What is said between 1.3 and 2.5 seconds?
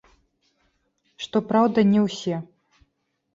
праўда, не ўсе.